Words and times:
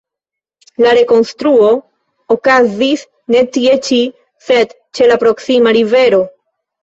La 0.83 0.93
rekonstruo 0.97 1.67
okazis 2.35 3.03
ne 3.35 3.43
tie 3.57 3.75
ĉi, 3.89 3.99
sed 4.49 4.75
ĉe 4.99 5.11
la 5.13 5.19
proksima 5.25 5.75
rivero. 5.81 6.23